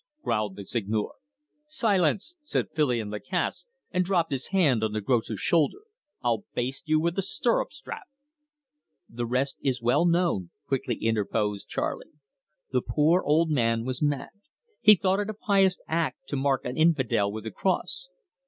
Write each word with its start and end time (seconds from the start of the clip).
growled 0.23 0.55
the 0.55 0.65
Seigneur. 0.65 1.11
"Silence!" 1.67 2.35
said 2.41 2.71
Filion 2.75 3.11
Lacasse, 3.11 3.67
and 3.91 4.03
dropped 4.03 4.31
his 4.31 4.47
hand 4.47 4.83
on 4.83 4.93
the 4.93 4.99
grocer's 4.99 5.39
shoulder. 5.39 5.81
"I'll 6.23 6.43
baste 6.55 6.87
you 6.89 6.99
with 6.99 7.19
a 7.19 7.21
stirrup 7.21 7.71
strap." 7.71 8.05
"The 9.07 9.27
rest 9.27 9.59
is 9.61 9.79
well 9.79 10.07
known," 10.07 10.49
quickly 10.65 10.95
interposed 10.95 11.67
Charley. 11.69 12.09
"The 12.71 12.81
poor 12.81 13.23
man 13.47 13.85
was 13.85 14.01
mad. 14.01 14.31
He 14.81 14.95
thought 14.95 15.19
it 15.19 15.29
a 15.29 15.35
pious 15.35 15.77
act 15.87 16.27
to 16.29 16.35
mark 16.35 16.65
an 16.65 16.77
infidel 16.77 17.31
with 17.31 17.43
the 17.43 17.51
cross." 17.51 18.09